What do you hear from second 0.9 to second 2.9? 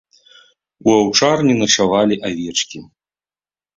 аўчарні начавалі авечкі.